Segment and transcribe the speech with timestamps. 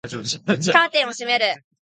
[0.03, 1.63] カーテンを閉める